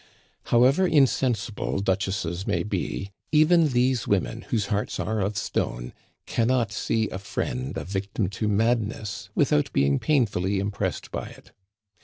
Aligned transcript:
However 0.45 0.87
insensible 0.87 1.77
duchesses 1.77 2.47
may 2.47 2.63
be, 2.63 3.11
even 3.31 3.67
these 3.69 4.07
women, 4.07 4.41
whose 4.49 4.65
hearts 4.65 4.99
are 4.99 5.19
of 5.19 5.37
stone, 5.37 5.93
cannot 6.25 6.71
see 6.71 7.07
a 7.11 7.19
friend 7.19 7.77
a 7.77 7.83
victim 7.83 8.27
to 8.29 8.47
madness 8.47 9.29
without 9.35 9.71
being 9.73 9.99
painfully 9.99 10.57
impressed 10.57 11.11
by 11.11 11.27
it. 11.29 11.51